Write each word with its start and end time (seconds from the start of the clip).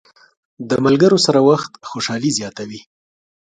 د 0.69 0.71
ملګرو 0.85 1.17
سره 1.25 1.39
وخت 1.49 1.71
خوشحالي 1.89 2.31
زیاته 2.37 2.63
وي. 2.69 2.81